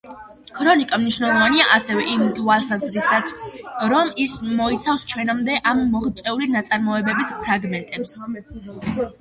ქრონიკა 0.59 0.97
მნიშვნელოვანია 1.01 1.67
ასევე 1.75 2.05
იმ 2.13 2.23
თვალსაზრისითაც 2.39 3.35
რომ 3.93 4.09
ის 4.25 4.35
მოიცავს 4.63 5.05
ჩვენამდე 5.13 5.61
არ 5.73 5.85
მოღწეული 5.93 6.51
ნაწარმოებების 6.57 7.31
ფრაგმენტებს. 7.45 8.19